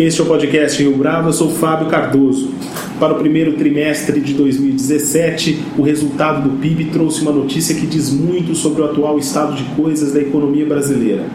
[0.00, 2.54] Este é o podcast Rio Bravo, eu sou Fábio Cardoso.
[2.98, 8.10] Para o primeiro trimestre de 2017, o resultado do PIB trouxe uma notícia que diz
[8.10, 11.26] muito sobre o atual estado de coisas da economia brasileira.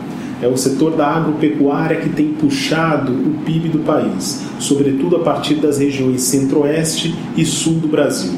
[0.42, 5.58] É o setor da agropecuária que tem puxado o PIB do país, sobretudo a partir
[5.58, 8.34] das regiões centro-oeste e sul do Brasil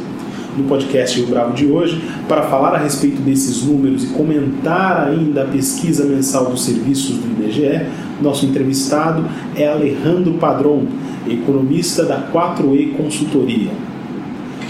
[0.58, 5.44] no podcast Rio Bravo de hoje para falar a respeito desses números e comentar ainda
[5.44, 7.86] a pesquisa mensal dos serviços do IBGE.
[8.22, 9.26] Nosso entrevistado
[9.56, 10.86] é Alejandro Padron,
[11.28, 13.70] economista da 4E Consultoria.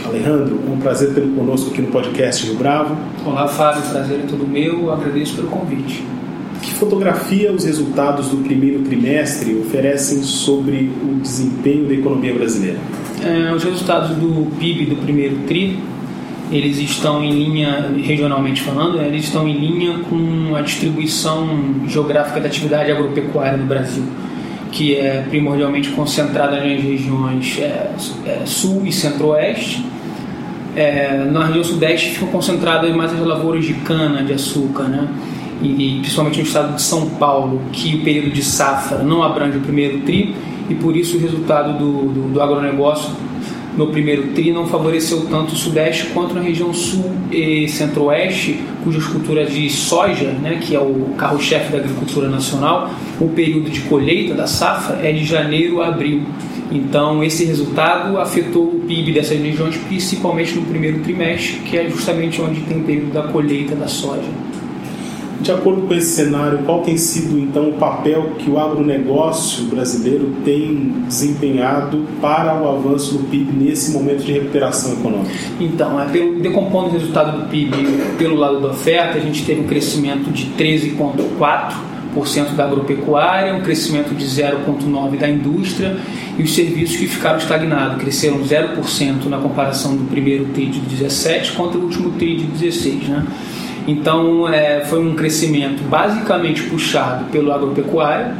[0.05, 2.95] Alejandro, é um prazer tê-lo conosco aqui no podcast Rio Bravo.
[3.25, 6.03] Olá, Fábio, prazer é todo meu, agradeço pelo convite.
[6.61, 12.79] Que fotografia os resultados do primeiro trimestre oferecem sobre o desempenho da economia brasileira?
[13.23, 15.79] É, os resultados do PIB do primeiro TRI,
[16.51, 21.47] eles estão em linha, regionalmente falando, né, eles estão em linha com a distribuição
[21.87, 24.03] geográfica da atividade agropecuária no Brasil,
[24.71, 27.91] que é primordialmente concentrada nas regiões é,
[28.25, 29.83] é, sul e centro-oeste.
[30.75, 35.07] É, na região sudeste ficam concentradas mais as lavouras de cana, de açúcar, né?
[35.59, 39.57] E, e, principalmente no estado de São Paulo, que o período de safra não abrange
[39.57, 40.35] o primeiro TRI,
[40.69, 43.11] e por isso o resultado do, do, do agronegócio
[43.77, 49.05] no primeiro TRI não favoreceu tanto o Sudeste quanto na região Sul e Centro-Oeste, cujas
[49.05, 52.89] culturas de soja, né, que é o carro-chefe da agricultura nacional,
[53.21, 56.23] o período de colheita da safra é de janeiro a abril.
[56.71, 62.41] Então, esse resultado afetou o PIB dessas regiões, principalmente no primeiro trimestre, que é justamente
[62.41, 64.46] onde tem o período da colheita da soja.
[65.41, 70.33] De acordo com esse cenário, qual tem sido então o papel que o agronegócio brasileiro
[70.43, 75.31] tem desempenhado para o avanço do PIB nesse momento de recuperação econômica?
[75.59, 77.77] Então, é, pelo, decompondo o resultado do PIB
[78.17, 84.15] pelo lado da oferta, a gente teve um crescimento de 13,4% da agropecuária, um crescimento
[84.15, 85.97] de 0,9% da indústria
[86.37, 91.51] e os serviços que ficaram estagnados, cresceram 0% na comparação do primeiro TRI de 17
[91.51, 93.07] contra o último TRI de 16.
[93.07, 93.25] Né?
[93.87, 98.35] Então, é, foi um crescimento basicamente puxado pelo agropecuário.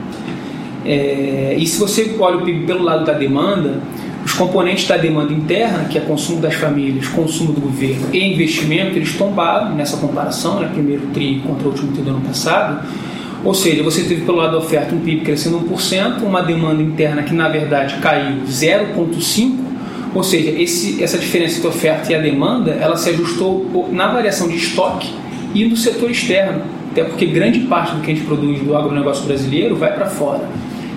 [0.86, 3.80] É, e se você olha o PIB pelo lado da demanda,
[4.26, 8.98] os componentes da demanda interna, que é consumo das famílias, consumo do governo e investimento,
[8.98, 12.86] eles tombaram nessa comparação, né, primeiro TRI contra o último TRI do ano passado.
[13.46, 17.24] Ou seja, você teve pelo lado da oferta um PIB crescendo 1%, uma demanda interna
[17.24, 19.56] que na verdade caiu 0,5%,
[20.14, 24.08] ou seja, esse, essa diferença entre a oferta e a demanda, ela se ajustou na
[24.08, 25.10] variação de estoque
[25.58, 29.26] e do setor externo, até porque grande parte do que a gente produz do agronegócio
[29.26, 30.48] brasileiro vai para fora.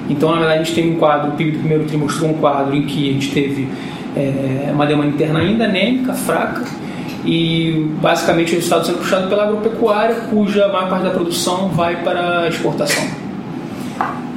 [0.09, 2.41] Então, na verdade, a gente tem um quadro, o PIB do primeiro trimestre mostrou um
[2.41, 3.69] quadro em que a gente teve
[4.17, 6.65] é, uma demanda interna ainda anêmica, fraca,
[7.25, 12.41] e basicamente o resultado sendo puxado pela agropecuária, cuja maior parte da produção vai para
[12.41, 13.05] a exportação.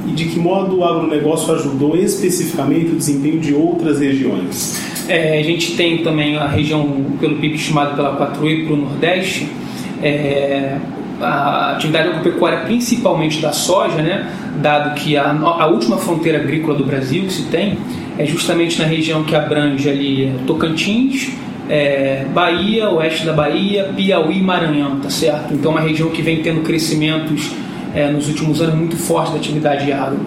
[0.08, 4.80] E de que modo o agronegócio ajudou especificamente o desempenho de outras regiões?
[5.08, 9.50] É, a gente tem também a região, pelo PIB estimado pela 4E para o Nordeste,
[10.02, 10.78] é,
[11.22, 14.30] a atividade agropecuária, principalmente da soja, né,
[14.62, 17.78] dado que a, a, última fronteira agrícola do Brasil que se tem
[18.18, 21.32] é justamente na região que abrange ali é, Tocantins,
[21.70, 25.54] é, Bahia, oeste da Bahia, Piauí e Maranhão, tá certo?
[25.54, 27.52] Então, é uma região que vem tendo crescimentos
[27.96, 30.20] é, nos últimos anos muito fortes da atividade agro.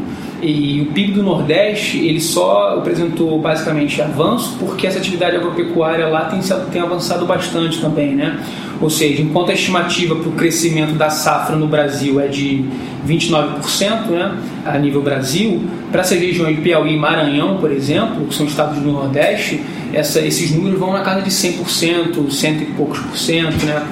[0.42, 6.26] E o PIB do Nordeste ele só apresentou basicamente avanço porque essa atividade agropecuária lá
[6.26, 8.38] tem, tem avançado bastante também, né?
[8.80, 12.64] Ou seja, enquanto a estimativa para o crescimento da safra no Brasil é de
[13.06, 14.36] 29%, né,
[14.66, 18.78] a nível Brasil, para essas regiões de Piauí e Maranhão, por exemplo, que são estados
[18.78, 19.62] do Nordeste,
[19.94, 23.82] essa, esses números vão na casa de 100%, cento e poucos por cento, né?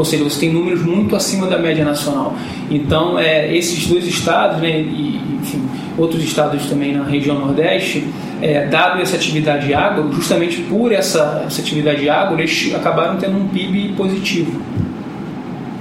[0.00, 2.34] Ou seja, você tem números muito acima da média nacional.
[2.70, 5.62] Então, é, esses dois estados, né, e, enfim,
[5.98, 8.06] outros estados também na região Nordeste,
[8.40, 13.46] é, dado essa atividade agro, justamente por essa, essa atividade agro, eles acabaram tendo um
[13.48, 14.58] PIB positivo.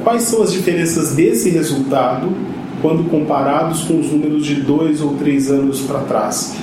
[0.03, 2.29] Quais são as diferenças desse resultado
[2.81, 6.57] quando comparados com os números de dois ou três anos para trás?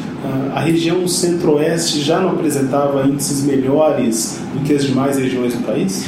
[0.55, 6.05] A região centro-oeste já não apresentava índices melhores do que as demais regiões do país?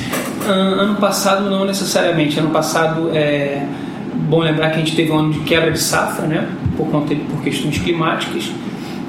[0.53, 2.39] Ano passado, não necessariamente.
[2.39, 3.67] Ano passado, é
[4.29, 6.49] bom lembrar que a gente teve um ano de quebra de safra, né?
[6.79, 8.51] por, conta por questões climáticas.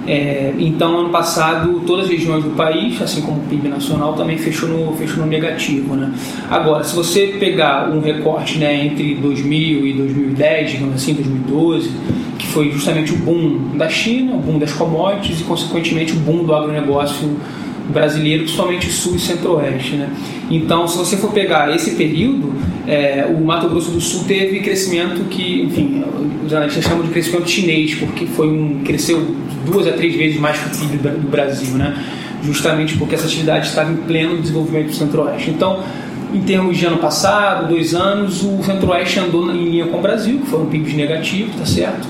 [0.07, 4.37] É, então, ano passado, todas as regiões do país, assim como o PIB nacional, também
[4.37, 5.95] fechou no, fechou no negativo.
[5.95, 6.11] Né?
[6.49, 11.91] Agora, se você pegar um recorte né, entre 2000 e 2010, digamos assim, 2012,
[12.39, 16.43] que foi justamente o boom da China, o boom das commodities e, consequentemente, o boom
[16.43, 17.37] do agronegócio
[17.91, 19.95] brasileiro, principalmente sul e centro-oeste.
[19.95, 20.09] Né?
[20.49, 22.53] Então, se você for pegar esse período,
[22.87, 26.03] é, o Mato Grosso do Sul teve crescimento que, enfim,
[26.45, 30.57] os analistas chamam de crescimento chinês, porque foi um, cresceu duas a três vezes mais
[30.57, 31.95] que o PIB do Brasil, né?
[32.43, 35.49] justamente porque essa atividade estava em pleno desenvolvimento do centro-oeste.
[35.49, 35.83] Então,
[36.33, 40.39] em termos de ano passado, dois anos, o centro-oeste andou em linha com o Brasil,
[40.39, 42.07] que foi um PIB negativo, tá certo?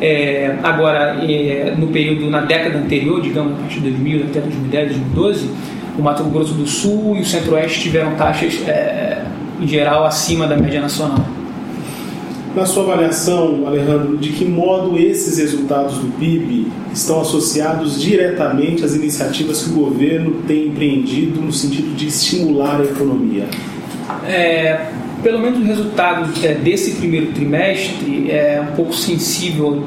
[0.00, 4.88] É, agora, é, no período, na década anterior, digamos, a partir de 2000 até 2010,
[4.92, 5.50] 2012,
[5.98, 9.22] o Mato Grosso do Sul e o Centro-Oeste tiveram taxas, é,
[9.60, 11.24] em geral, acima da média nacional.
[12.54, 18.94] Na sua avaliação, Alejandro, de que modo esses resultados do PIB estão associados diretamente às
[18.94, 23.44] iniciativas que o governo tem empreendido no sentido de estimular a economia?
[24.26, 24.88] É,
[25.22, 29.84] pelo menos o resultado é, desse primeiro trimestre é um pouco sensível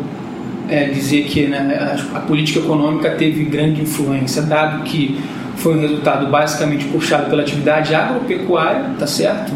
[0.69, 1.77] é, dizer que né,
[2.13, 5.19] a, a, política econômica teve grande influência, dado que
[5.57, 9.51] foi um resultado basicamente puxado pela atividade agropecuária, tá certo?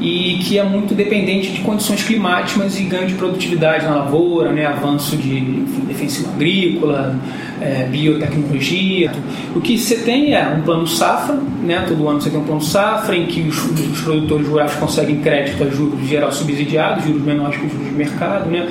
[0.00, 4.64] E que é muito dependente de condições climáticas e ganho de produtividade na lavoura, né,
[4.64, 7.18] avanço de enfim, defensivo agrícola,
[7.60, 9.10] é, biotecnologia.
[9.54, 11.84] O que você tem é um plano safra, né?
[11.88, 15.62] todo ano você tem um plano safra em que os, os produtores rurais conseguem crédito
[15.64, 18.68] a juros geral subsidiados, juros menores que os juros de mercado, né?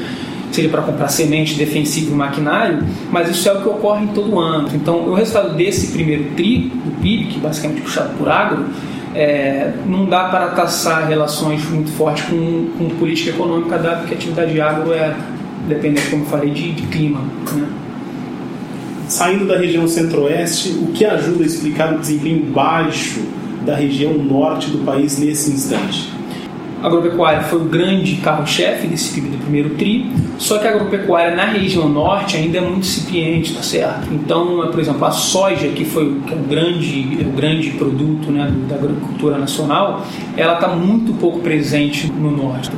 [0.52, 4.40] seja para comprar semente, defensivo e maquinário, mas isso é o que ocorre em todo
[4.40, 4.70] ano.
[4.74, 8.66] Então, o resultado desse primeiro TRI, do PIB, que basicamente é puxado por agro,
[9.18, 14.18] é, não dá para traçar relações muito fortes com, com política econômica, dado que a
[14.18, 15.16] atividade agro é
[15.68, 17.22] dependente, como eu falei, de, de clima.
[17.54, 17.68] Né?
[19.08, 23.22] saindo da região centro-oeste, o que ajuda a explicar o desempenho baixo
[23.66, 26.17] da região norte do país nesse instante?
[26.82, 31.36] A agropecuária foi o grande carro-chefe desse PIB do primeiro TRI, só que a agropecuária
[31.36, 34.14] na região norte ainda é muito incipiente, tá certo?
[34.14, 38.52] Então, por exemplo, a soja, que foi que é o grande, o grande produto né,
[38.70, 42.70] da agricultura nacional, ela está muito pouco presente no norte.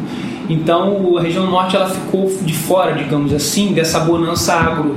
[0.49, 4.95] Então, a região norte ela ficou de fora, digamos assim, dessa bonança agro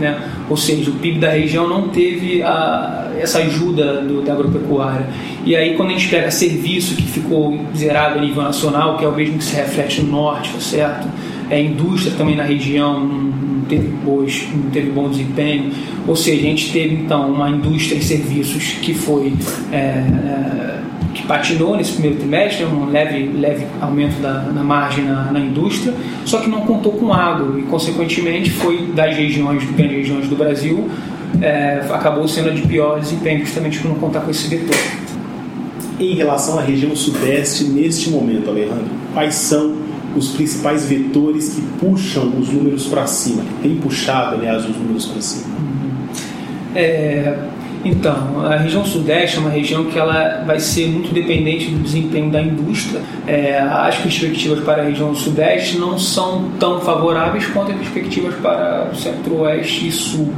[0.00, 0.20] né?
[0.48, 5.06] Ou seja, o PIB da região não teve a, essa ajuda do, da agropecuária.
[5.44, 9.08] E aí, quando a gente pega serviço que ficou zerado a nível nacional, que é
[9.08, 11.08] o mesmo que se reflete no norte, tá certo?
[11.50, 15.72] É, indústria também na região não, teve, boas, não teve bom desempenho.
[16.06, 19.32] Ou seja, a gente teve então uma indústria e serviços que foi.
[19.72, 20.80] É, é,
[21.14, 25.92] que patinou nesse primeiro trimestre, um leve, leve aumento da, da margem na, na, indústria,
[26.24, 30.88] só que não contou com agro e, consequentemente, foi das regiões, grandes regiões do Brasil,
[31.40, 34.76] é, acabou sendo a de pior desempenho, justamente por não contar com esse vetor.
[35.98, 39.76] Em relação à região sudeste, neste momento, Alejandro, quais são
[40.16, 45.06] os principais vetores que puxam os números para cima, que têm puxado, aliás, os números
[45.06, 45.54] para cima?
[46.74, 47.36] É,
[47.84, 52.30] então, a região sudeste é uma região que ela vai ser muito dependente do desempenho
[52.30, 53.00] da indústria.
[53.26, 58.90] É, as perspectivas para a região sudeste não são tão favoráveis quanto as perspectivas para
[58.92, 60.32] o centro-oeste e sul.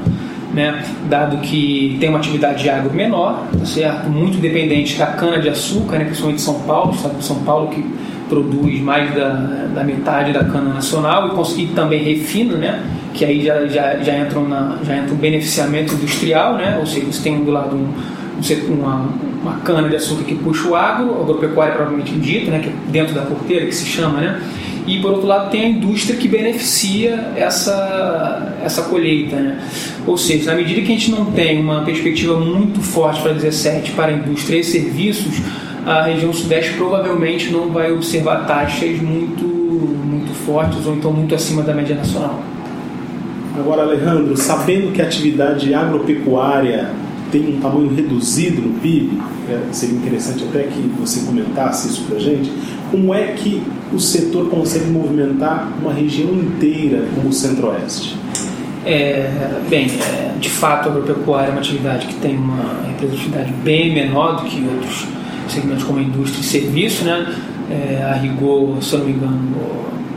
[0.52, 0.84] Né?
[1.08, 4.10] dado que tem uma atividade de agro menor, tá certo?
[4.10, 6.04] muito dependente da cana-de-açúcar, né?
[6.04, 7.82] principalmente São Paulo, de São Paulo que
[8.28, 9.30] produz mais da,
[9.74, 12.82] da metade da cana nacional e, e também refina, né?
[13.14, 16.76] Que aí já, já, já, entram na, já entra um beneficiamento industrial, né?
[16.78, 17.92] ou seja, você tem do lado um,
[18.72, 19.08] uma,
[19.42, 22.60] uma cana de açúcar que puxa o agro, agropecuária provavelmente dito, né?
[22.60, 24.40] que é dentro da porteira que se chama, né?
[24.86, 29.36] e por outro lado tem a indústria que beneficia essa, essa colheita.
[29.36, 29.60] Né?
[30.06, 33.92] Ou seja, na medida que a gente não tem uma perspectiva muito forte para 17
[33.92, 35.40] para a indústria e serviços,
[35.86, 41.62] a região sudeste provavelmente não vai observar taxas muito, muito fortes ou então muito acima
[41.62, 42.42] da média nacional.
[43.54, 46.90] Agora, Alejandro, sabendo que a atividade agropecuária
[47.30, 52.16] tem um tamanho reduzido no PIB, é, seria interessante até que você comentasse isso para
[52.16, 52.52] a gente,
[52.90, 58.16] como é que o setor consegue movimentar uma região inteira como o Centro-Oeste?
[58.84, 59.30] É,
[59.68, 64.42] bem, é, de fato a agropecuária é uma atividade que tem uma representatividade bem menor
[64.42, 65.06] do que outros
[65.48, 67.34] segmentos como a indústria e serviço, né?
[67.70, 69.38] É, a rigor, se eu não me engano,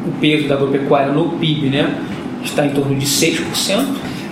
[0.07, 1.95] o peso da agropecuária no PIB, né?
[2.49, 3.85] Está em torno de 6%,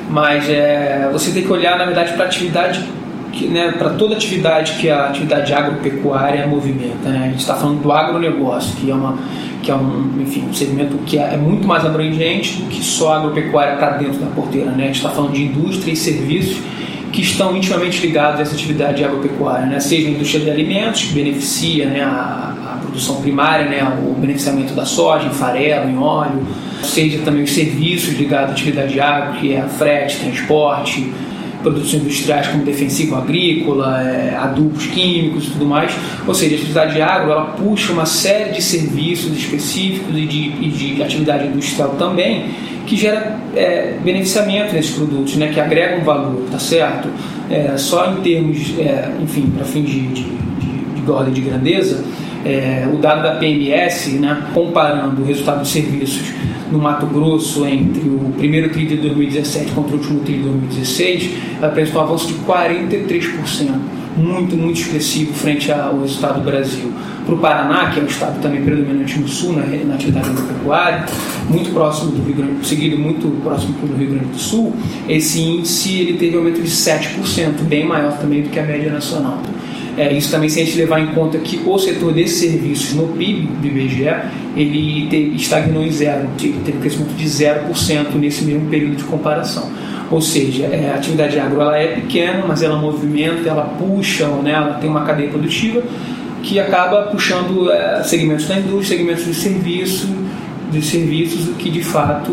[0.10, 2.84] mas é, você tem que olhar, na verdade, para a atividade,
[3.50, 7.10] né, para toda atividade que a atividade agropecuária movimenta.
[7.10, 7.20] Né?
[7.26, 9.18] A gente está falando do agronegócio, que é uma,
[9.62, 13.14] que é um, enfim, um segmento que é, é muito mais abrangente do que só
[13.14, 14.72] agropecuária está dentro da porteira.
[14.72, 14.84] Né?
[14.84, 16.62] A gente está falando de indústria e serviços
[17.14, 19.80] que estão intimamente ligados a essa atividade agropecuária, né?
[19.80, 24.74] seja a indústria de alimentos, que beneficia né, a, a produção primária, né, o beneficiamento
[24.74, 26.46] da soja em farelo, em óleo,
[26.82, 31.14] seja também os serviços ligados à atividade agro, que é a frete, transporte,
[31.62, 35.94] produtos industriais como defensivo agrícola, é, adubos químicos e tudo mais.
[36.28, 40.70] Ou seja, a atividade agro ela puxa uma série de serviços específicos e de, e
[40.70, 46.60] de atividade industrial também que gera é, beneficiamento nesses produtos, né, que agregam valor, tá
[46.60, 47.08] certo?
[47.50, 52.04] É, só em termos, é, enfim, para de, de, de, de ordem de grandeza,
[52.46, 56.34] é, o dado da PMS, né, comparando o resultado dos serviços
[56.72, 61.30] no Mato Grosso entre o primeiro TRI de 2017 contra o último TRI de 2016,
[61.58, 63.70] ela apresentou um avanço de 43%,
[64.18, 66.92] muito, muito expressivo frente ao resultado do Brasil.
[67.34, 71.06] Para o Paraná, que é um estado também predominante no sul, na, na atividade agropecuária,
[71.50, 74.74] muito próximo do Rio Grande, seguido muito próximo do Rio Grande do Sul,
[75.08, 78.92] esse índice ele teve um aumento de 7%, bem maior também do que a média
[78.92, 79.40] nacional.
[79.98, 83.08] É, isso também se a gente levar em conta que o setor desses serviços no
[83.10, 84.10] PIB do IBGE,
[84.56, 89.72] ele te, estagnou em zero, teve um crescimento de 0% nesse mesmo período de comparação.
[90.10, 94.52] Ou seja, é, a atividade agro ela é pequena, mas ela movimenta, ela puxa, né,
[94.52, 95.82] ela tem uma cadeia produtiva
[96.44, 100.08] que acaba puxando é, segmentos da indústria, segmentos de serviço,
[100.70, 102.32] de serviços, o que de fato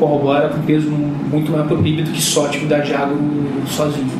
[0.00, 3.18] corrobora com peso muito maior para o PIB do que só a atividade agro
[3.68, 4.10] sozinho.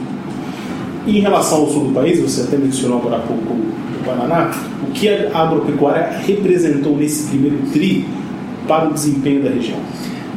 [1.06, 4.50] E em relação ao sul do país, você até mencionou agora há pouco o Paraná,
[4.82, 8.06] o que a agropecuária representou nesse primeiro TRI
[8.68, 9.78] para o desempenho da região?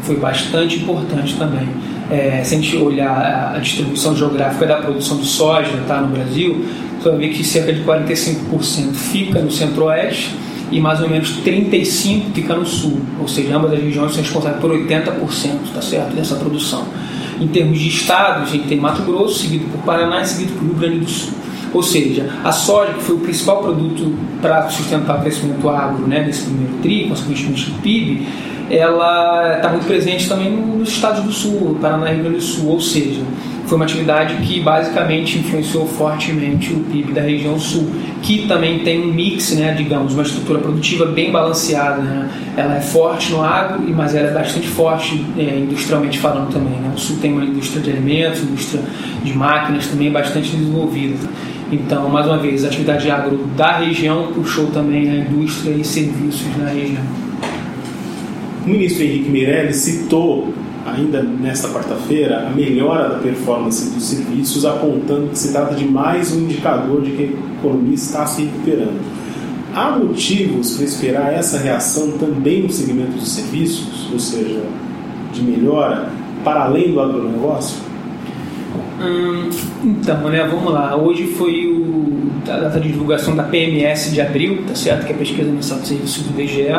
[0.01, 1.67] Foi bastante importante também.
[2.09, 6.65] É, se a gente olhar a distribuição geográfica da produção de soja tá, no Brasil,
[7.01, 10.35] você vai ver que cerca de 45% fica no centro-oeste
[10.71, 14.61] e mais ou menos 35% fica no sul, ou seja, ambas as regiões são responsáveis
[14.61, 16.85] por 80% tá certo, dessa produção.
[17.39, 20.65] Em termos de estado, a gente tem Mato Grosso, seguido por Paraná e seguido por
[20.65, 21.33] Rio Grande do Sul.
[21.73, 26.23] Ou seja, a soja, que foi o principal produto para sustentar o crescimento agro né,
[26.25, 28.27] nesse primeiro tri, consequentemente do PIB,
[28.69, 32.69] ela está muito presente também nos estados do Sul, Paraná e Rio Grande do Sul.
[32.69, 33.21] Ou seja,
[33.67, 39.01] foi uma atividade que basicamente influenciou fortemente o PIB da região sul, que também tem
[39.01, 42.01] um mix, né, digamos, uma estrutura produtiva bem balanceada.
[42.01, 42.29] Né?
[42.55, 46.79] Ela é forte no agro, mas ela é bastante forte é, industrialmente falando também.
[46.79, 46.93] Né?
[46.95, 48.81] O sul tem uma indústria de alimentos, indústria
[49.21, 51.17] de máquinas também bastante desenvolvida.
[51.69, 56.47] Então, mais uma vez, a atividade agro da região puxou também a indústria e serviços
[56.57, 57.03] na região.
[58.65, 60.53] O ministro Henrique Meirelles citou
[60.87, 66.33] ainda nesta quarta-feira, a melhora da performance dos serviços, apontando que se trata de mais
[66.33, 68.99] um indicador de que a economia está se recuperando.
[69.75, 74.63] Há motivos para esperar essa reação também no segmento dos serviços, ou seja,
[75.33, 76.09] de melhora,
[76.43, 77.77] para além do agronegócio?
[78.99, 79.49] Hum,
[79.83, 80.95] então, né, vamos lá.
[80.95, 85.05] Hoje foi o, a data de divulgação da PMS de abril, tá certo?
[85.05, 86.73] Que é a pesquisa mensal de serviços do IBGE,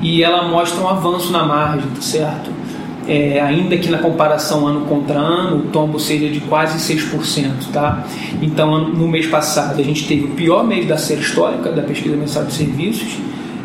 [0.00, 2.61] e ela mostra um avanço na margem, tá certo?
[3.06, 7.72] É, ainda que na comparação ano contra ano, o tombo seja de quase 6%.
[7.72, 8.06] Tá?
[8.40, 12.16] Então, no mês passado, a gente teve o pior mês da série histórica da pesquisa
[12.16, 13.18] mensal de serviços.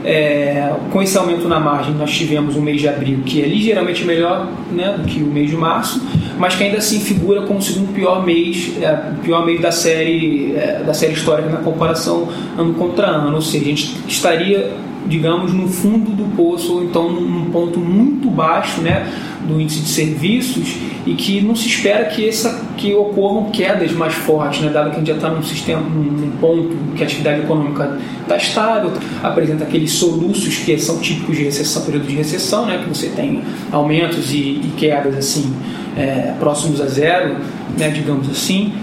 [0.05, 4.05] É, com esse aumento na margem, nós tivemos o mês de abril, que é ligeiramente
[4.05, 6.01] melhor né, do que o mês de março,
[6.37, 10.55] mas que ainda assim figura como o segundo pior mês, é, pior mês da série,
[10.55, 13.35] é, da série histórica na comparação ano contra ano.
[13.35, 14.71] Ou seja, a gente estaria
[15.07, 19.07] digamos, no fundo do poço, ou então num ponto muito baixo né,
[19.47, 24.13] do índice de serviços e que não se espera que, essa, que ocorram quedas mais
[24.13, 27.41] fortes, né, dado que a gente já está num sistema, num ponto que a atividade
[27.41, 28.91] econômica está estável,
[29.23, 33.41] apresenta aqueles soluços que são típicos de recessão, período de recessão, né, que você tem
[33.71, 35.53] aumentos e, e quedas assim
[35.95, 37.37] é, próximos a zero,
[37.77, 38.73] né, digamos assim.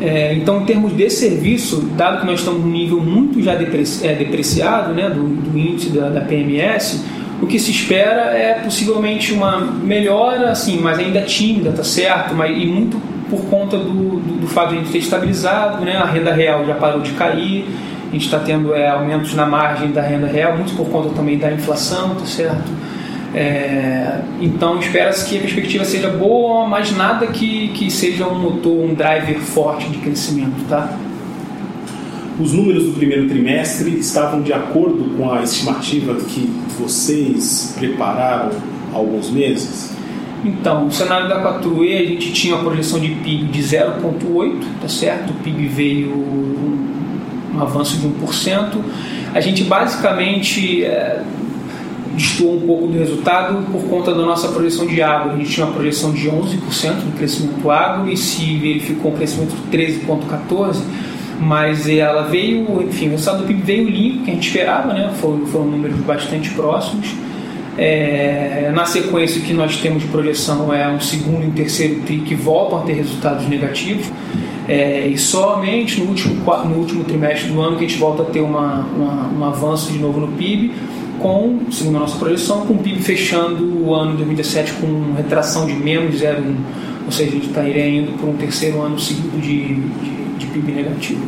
[0.00, 4.06] É, então, em termos de serviço, dado que nós estamos num nível muito já depreci
[4.06, 7.04] é, depreciado né, do, do índice da, da, PMS,
[7.42, 12.34] o que se espera é possivelmente uma melhora, assim, mas ainda tímida, tá certo?
[12.34, 15.96] Mas, e muito por conta do, do, do fato de a gente ter estabilizado, né,
[15.96, 17.66] a renda real já parou de cair,
[18.08, 21.38] a gente está tendo é, aumentos na margem da renda real, muito por conta também
[21.38, 22.70] da inflação, tá certo?
[23.34, 28.72] É, então espera-se que a perspectiva seja boa, mas nada que, que seja um motor,
[28.72, 30.96] um driver forte de crescimento, tá?
[32.40, 38.50] Os números do primeiro trimestre estavam de acordo com a estimativa que vocês prepararam
[38.92, 39.92] há alguns meses?
[40.44, 44.88] Então, no cenário da 4E a gente tinha uma projeção de PIB de 0,8, tá
[44.88, 45.30] certo?
[45.30, 48.78] O PIB veio um, um avanço de 1%.
[49.34, 51.22] A gente basicamente é,
[52.18, 55.32] destoou um pouco do resultado por conta da nossa projeção de água.
[55.32, 59.54] A gente tinha uma projeção de 11% no crescimento agro e se verificou um crescimento
[59.54, 60.76] de 13,14%,
[61.40, 65.12] mas ela veio, enfim, o resultado do PIB veio limpo, que a gente esperava, né?
[65.20, 67.14] foram, foram números bastante próximos.
[67.78, 72.00] É, na sequência, o que nós temos de projeção é um segundo e um terceiro
[72.02, 74.10] TRI que voltam a ter resultados negativos.
[74.66, 76.34] É, e somente no último,
[76.66, 79.92] no último trimestre do ano que a gente volta a ter uma, uma, um avanço
[79.92, 80.72] de novo no PIB,
[81.18, 85.66] com, segundo a nossa projeção, com o PIB fechando o ano de 2017 com retração
[85.66, 86.56] de menos 0,1,
[87.06, 90.72] ou seja, a gente estaria indo para um terceiro ano seguido de, de, de PIB
[90.72, 91.22] negativo.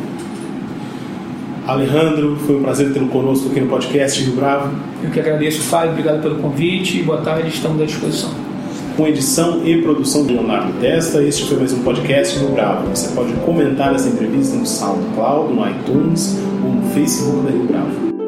[1.67, 4.75] Alejandro, foi um prazer tê-lo conosco aqui no podcast Rio Bravo.
[5.03, 8.31] Eu que agradeço, Fábio, obrigado pelo convite, boa tarde, estamos à disposição.
[8.97, 12.89] Com edição e produção de Leonardo Testa, este foi mais um podcast Rio Bravo.
[12.89, 18.20] Você pode comentar essa entrevista no SoundCloud, no iTunes ou no Facebook da Rio Bravo.